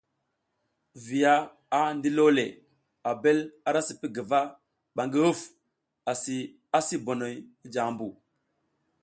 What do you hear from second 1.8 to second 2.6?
ndilole,